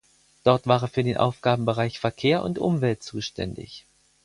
Dort 0.43 0.65
war 0.65 0.81
er 0.81 0.87
für 0.87 1.03
den 1.03 1.17
Aufgabenbereich 1.17 1.99
Verkehr 1.99 2.41
und 2.43 2.57
Umwelt 2.57 3.03
zuständig. 3.03 3.85